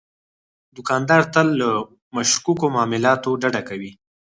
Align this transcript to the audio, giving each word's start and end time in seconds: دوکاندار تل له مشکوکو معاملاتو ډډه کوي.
دوکاندار 0.75 1.23
تل 1.33 1.47
له 1.61 1.69
مشکوکو 2.15 2.65
معاملاتو 2.75 3.29
ډډه 3.41 3.61
کوي. 3.69 3.91